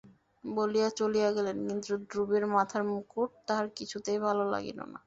[0.43, 4.99] বলিয়া চলিয়া গেলেন, কিন্তু ধ্রুবের মাথায় মুকুট তাঁহার কিছুতেই ভালো লাগিল না।